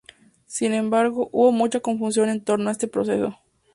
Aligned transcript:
Sin 0.47 0.73
embargo, 0.73 1.29
hubo 1.31 1.51
mucha 1.51 1.79
confusión 1.79 2.29
en 2.29 2.43
torno 2.43 2.69
a 2.69 2.71
este 2.71 2.87
proceso. 2.87 3.37